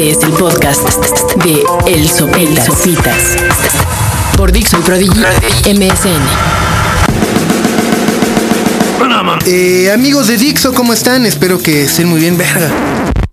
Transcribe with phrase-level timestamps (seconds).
[0.00, 0.82] Este es el podcast
[1.44, 3.36] de El Sopitas.
[4.34, 5.20] Por Dixon Prodigy
[5.66, 6.22] MSN.
[9.44, 11.26] Eh, amigos de Dixo, ¿cómo están?
[11.26, 12.70] Espero que estén muy bien, verga.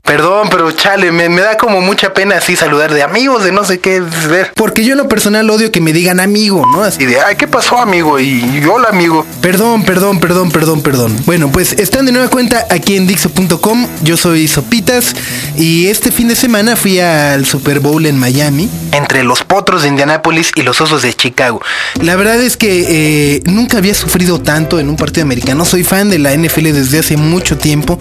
[0.07, 3.79] Perdón, pero chale, me, da como mucha pena así saludar de amigos, de no sé
[3.81, 4.53] qué ver.
[4.55, 6.81] Porque yo en lo personal odio que me digan amigo, ¿no?
[6.81, 8.17] Así de, ay, ¿qué pasó, amigo?
[8.17, 9.25] Y, y hola, amigo.
[9.41, 11.13] Perdón, perdón, perdón, perdón, perdón.
[11.25, 13.85] Bueno, pues están de nueva cuenta aquí en Dixo.com.
[14.01, 15.13] Yo soy Sopitas
[15.57, 18.69] y este fin de semana fui al Super Bowl en Miami.
[18.93, 21.61] Entre los potros de Indianápolis y los osos de Chicago.
[22.01, 22.85] La verdad es que
[23.35, 25.65] eh, nunca había sufrido tanto en un partido americano.
[25.65, 27.99] Soy fan de la NFL desde hace mucho tiempo.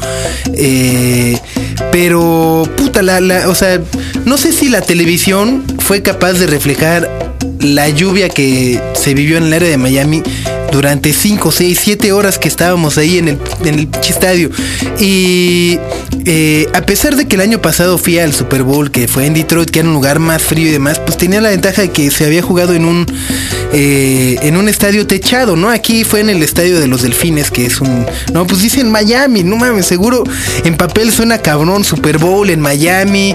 [0.55, 1.37] Eh,
[1.99, 3.81] pero, puta, la, la, o sea,
[4.27, 7.09] no sé si la televisión fue capaz de reflejar
[7.59, 10.23] la lluvia que se vivió en el área de Miami
[10.77, 14.51] durante 5, 6, 7 horas que estábamos ahí en el, en el estadio.
[15.01, 15.79] Y
[16.27, 19.33] eh, a pesar de que el año pasado fui al Super Bowl, que fue en
[19.33, 22.11] Detroit, que era un lugar más frío y demás, pues tenía la ventaja de que
[22.11, 23.07] se había jugado en un,
[23.73, 25.71] eh, en un estadio techado, ¿no?
[25.71, 28.04] Aquí fue en el estadio de los Delfines, que es un...
[28.35, 30.24] No, pues dicen Miami, no mames, seguro
[30.65, 33.35] en papel suena cabrón, Super Bowl en Miami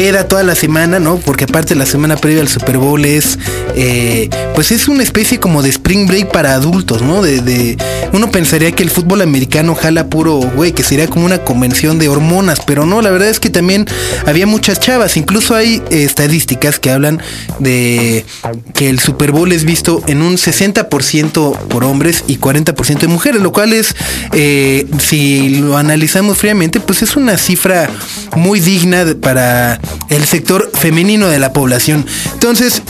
[0.00, 1.18] peda toda la semana, ¿no?
[1.18, 3.38] Porque aparte la semana previa al Super Bowl es,
[3.76, 7.20] eh, pues es una especie como de spring break para adultos, ¿no?
[7.20, 7.76] De, de,
[8.14, 12.08] uno pensaría que el fútbol americano jala puro, güey, que sería como una convención de
[12.08, 13.86] hormonas, pero no, la verdad es que también
[14.24, 17.20] había muchas chavas, incluso hay eh, estadísticas que hablan
[17.58, 18.24] de
[18.72, 23.42] que el Super Bowl es visto en un 60% por hombres y 40% de mujeres,
[23.42, 23.94] lo cual es,
[24.32, 27.90] eh, si lo analizamos fríamente, pues es una cifra
[28.34, 32.06] muy digna para el sector femenino de la población.
[32.34, 32.82] Entonces,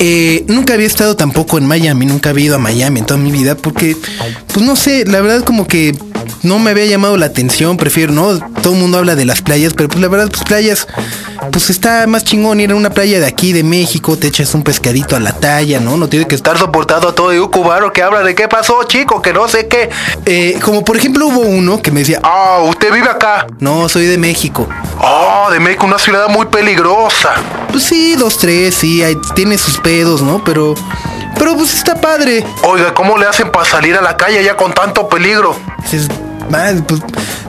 [0.00, 3.32] eh, nunca había estado tampoco en Miami, nunca había ido a Miami en toda mi
[3.32, 3.96] vida, porque,
[4.52, 5.96] pues no sé, la verdad como que
[6.42, 8.38] no me había llamado la atención, prefiero, ¿no?
[8.62, 10.86] Todo el mundo habla de las playas, pero pues la verdad, pues playas,
[11.50, 14.62] pues está más chingón ir a una playa de aquí, de México, te echas un
[14.62, 15.96] pescadito a la talla, ¿no?
[15.96, 17.50] No tiene que estar soportado a todo de un
[17.92, 19.90] que habla de qué pasó, chico, que no sé qué.
[20.26, 23.46] Eh, como por ejemplo hubo uno que me decía, ah, usted vive acá.
[23.60, 24.68] No, soy de México.
[25.00, 27.34] Oh, de México, una ciudad muy peligrosa.
[27.70, 29.02] Pues sí, dos, tres, sí,
[29.34, 30.42] tiene sus pedos, ¿no?
[30.44, 30.74] Pero...
[31.38, 32.44] Pero pues está padre.
[32.62, 35.54] Oiga, ¿cómo le hacen para salir a la calle ya con tanto peligro?
[36.86, 37.00] Pues,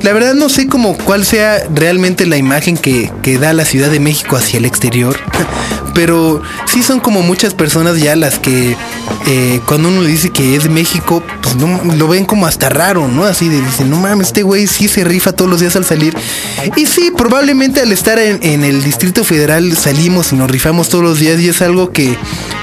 [0.01, 3.89] la verdad no sé cómo cuál sea realmente la imagen que, que da la Ciudad
[3.89, 5.17] de México hacia el exterior.
[5.93, 8.77] Pero sí son como muchas personas ya las que
[9.27, 13.25] eh, cuando uno dice que es México, pues no, lo ven como hasta raro, ¿no?
[13.25, 16.15] Así de dicen, no mames, este güey sí se rifa todos los días al salir.
[16.75, 21.03] Y sí, probablemente al estar en, en el Distrito Federal salimos y nos rifamos todos
[21.03, 22.15] los días y es algo que,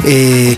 [0.04, 0.56] eh,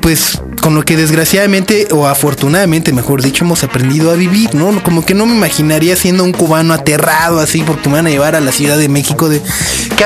[0.00, 4.82] pues, con lo que desgraciadamente o afortunadamente, mejor dicho, hemos aprendido a vivir, ¿no?
[4.82, 8.34] Como que no me imaginaría siendo un cubano aterrado así porque me van a llevar
[8.34, 9.42] a la Ciudad de México de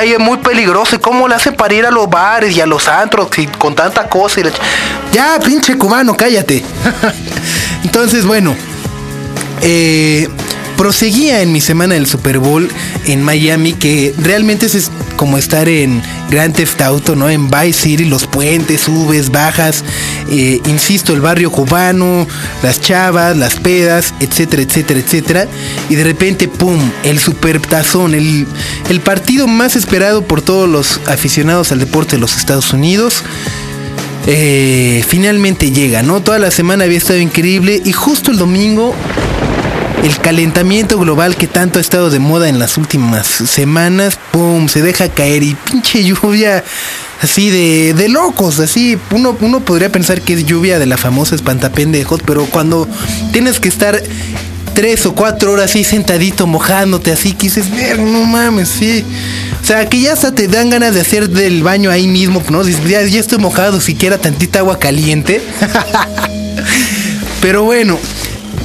[0.02, 2.88] es muy peligroso y cómo le hace para ir a los bares y a los
[2.88, 4.50] antros y con tanta cosa y la...
[5.12, 6.64] ya pinche cubano cállate
[7.84, 8.56] entonces bueno
[9.62, 10.28] eh,
[10.78, 12.68] proseguía en mi semana del Super Bowl
[13.06, 16.00] en Miami, que realmente es como estar en
[16.30, 17.28] Grand Theft Auto, ¿no?
[17.28, 19.82] En Vice City, los puentes, subes, bajas,
[20.30, 22.28] eh, insisto, el barrio cubano,
[22.62, 25.48] las chavas, las pedas, etcétera, etcétera, etcétera.
[25.90, 26.78] Y de repente, ¡pum!
[27.02, 28.46] El super tazón, el,
[28.88, 33.24] el partido más esperado por todos los aficionados al deporte de los Estados Unidos.
[34.28, 36.20] Eh, finalmente llega, ¿no?
[36.20, 38.94] Toda la semana había estado increíble y justo el domingo
[40.04, 44.68] el calentamiento global que tanto ha estado de moda en las últimas semanas, ¡pum!
[44.68, 46.64] Se deja caer y pinche lluvia
[47.20, 48.98] así de, de locos, así.
[49.10, 52.88] Uno, uno podría pensar que es lluvia de la famosa espantapendejos, pero cuando
[53.32, 54.00] tienes que estar
[54.74, 57.66] tres o cuatro horas así sentadito mojándote así, que dices,
[57.98, 59.04] no mames, sí.
[59.60, 62.62] O sea, que ya hasta te dan ganas de hacer del baño ahí mismo, ¿no?
[62.62, 65.42] Ya, ya estoy mojado, siquiera tantita agua caliente.
[67.40, 67.98] pero bueno,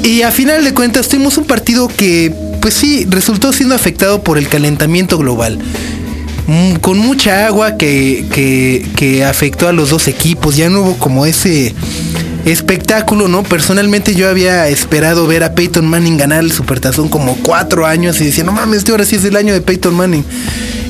[0.03, 4.37] y a final de cuentas tuvimos un partido que, pues sí, resultó siendo afectado por
[4.37, 5.57] el calentamiento global.
[6.47, 10.57] Mm, con mucha agua que, que, que, afectó a los dos equipos.
[10.57, 11.73] Ya no hubo como ese
[12.43, 13.43] espectáculo, ¿no?
[13.43, 18.25] Personalmente yo había esperado ver a Peyton Manning ganar el Supertazón como cuatro años y
[18.25, 20.25] decía, no mames, este ahora sí es el año de Peyton Manning.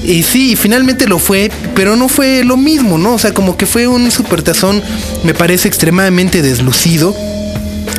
[0.03, 3.13] Y sí, finalmente lo fue, pero no fue lo mismo, ¿no?
[3.13, 4.81] O sea, como que fue un Supertazón,
[5.23, 7.15] me parece extremadamente deslucido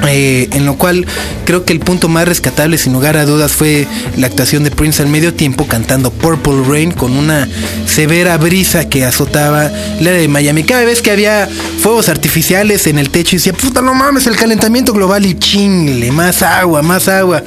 [0.09, 1.07] eh, en lo cual
[1.45, 3.87] creo que el punto más rescatable sin lugar a dudas fue
[4.17, 7.49] la actuación de Prince al medio tiempo cantando Purple Rain con una
[7.87, 9.71] severa brisa que azotaba
[10.01, 10.65] la de Miami.
[10.65, 11.49] Cada vez que había
[11.81, 16.11] fuegos artificiales en el techo y decía, puta no mames, el calentamiento global y chingle,
[16.13, 17.43] más agua, más agua.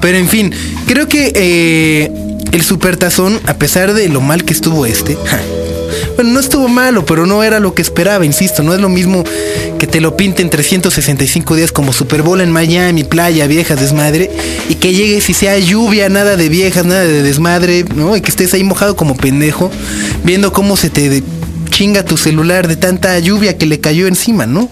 [0.00, 0.54] Pero en fin,
[0.86, 1.32] creo que...
[1.34, 2.10] Eh,
[2.52, 5.16] el supertazón, a pesar de lo mal que estuvo este,
[6.16, 9.24] bueno, no estuvo malo, pero no era lo que esperaba, insisto, no es lo mismo
[9.78, 14.30] que te lo pinten 365 días como Super Bowl en Miami, playa, viejas, desmadre,
[14.68, 18.16] y que llegues y sea lluvia, nada de viejas, nada de desmadre, ¿no?
[18.16, 19.70] Y que estés ahí mojado como pendejo,
[20.24, 21.22] viendo cómo se te
[21.82, 24.70] chinga tu celular de tanta lluvia que le cayó encima, ¿no?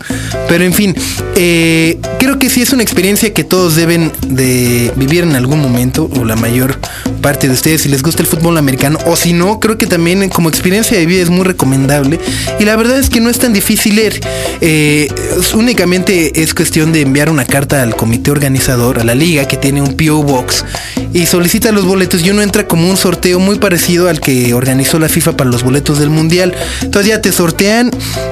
[0.49, 0.95] Pero en fin,
[1.35, 6.09] eh, creo que sí es una experiencia que todos deben de vivir en algún momento,
[6.17, 6.79] o la mayor
[7.21, 10.29] parte de ustedes, si les gusta el fútbol americano, o si no, creo que también
[10.29, 12.21] como experiencia de vida es muy recomendable.
[12.61, 14.21] Y la verdad es que no es tan difícil leer.
[14.61, 15.09] Eh,
[15.55, 19.83] únicamente es cuestión de enviar una carta al comité organizador, a la liga, que tiene
[19.83, 20.65] un PO Box,
[21.12, 22.25] y solicita los boletos.
[22.25, 25.65] Y uno entra como un sorteo muy parecido al que organizó la FIFA para los
[25.65, 26.55] boletos del Mundial.
[26.83, 27.91] Entonces ya te sortean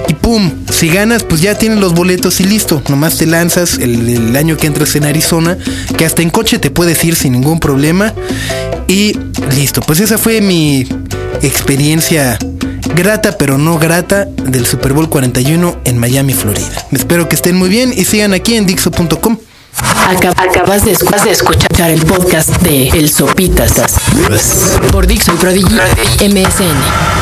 [0.08, 2.82] y pum, si ganas, pues ya tienes los boletos y listo.
[2.88, 5.58] Nomás te lanzas el, año que entras en Arizona,
[5.96, 8.12] que hasta en coche te puedes ir sin ningún problema.
[8.86, 9.16] Y
[9.54, 10.86] listo, pues esa fue mi
[11.42, 12.38] experiencia
[12.94, 16.86] grata pero no grata del Super Bowl 41 en Miami, Florida.
[16.90, 19.38] Espero que estén muy bien y sigan aquí en Dixo.com.
[20.08, 20.92] Acabas de,
[21.30, 23.72] escuchar el podcast de El Sopitas
[24.90, 25.74] por Dixo y Prodigy
[26.20, 27.17] MSN.